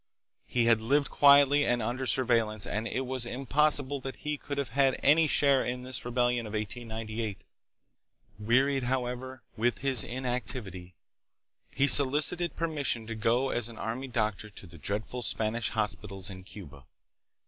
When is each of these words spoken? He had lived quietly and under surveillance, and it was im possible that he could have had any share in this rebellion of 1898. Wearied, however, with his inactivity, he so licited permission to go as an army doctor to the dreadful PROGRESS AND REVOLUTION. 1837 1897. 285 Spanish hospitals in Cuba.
He 0.47 0.65
had 0.65 0.81
lived 0.81 1.11
quietly 1.11 1.63
and 1.63 1.79
under 1.79 2.07
surveillance, 2.07 2.65
and 2.65 2.87
it 2.87 3.05
was 3.05 3.23
im 3.23 3.45
possible 3.45 3.99
that 4.01 4.15
he 4.15 4.35
could 4.35 4.57
have 4.57 4.69
had 4.69 4.99
any 5.03 5.27
share 5.27 5.63
in 5.63 5.83
this 5.83 6.03
rebellion 6.03 6.47
of 6.47 6.53
1898. 6.53 7.39
Wearied, 8.39 8.81
however, 8.81 9.43
with 9.55 9.77
his 9.77 10.03
inactivity, 10.03 10.95
he 11.69 11.85
so 11.85 12.03
licited 12.03 12.55
permission 12.55 13.05
to 13.05 13.13
go 13.13 13.49
as 13.51 13.69
an 13.69 13.77
army 13.77 14.07
doctor 14.07 14.49
to 14.49 14.65
the 14.65 14.79
dreadful 14.79 15.21
PROGRESS 15.21 15.33
AND 15.33 15.35
REVOLUTION. 15.37 15.69
1837 15.69 15.69
1897. 15.69 15.69
285 15.69 15.69
Spanish 15.69 15.69
hospitals 15.69 16.29
in 16.33 16.43
Cuba. 16.43 16.85